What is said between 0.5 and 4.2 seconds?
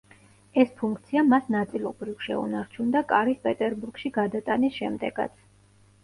ეს ფუნქცია მას ნაწილობრივ შეუნარჩუნდა კარის პეტერბურგში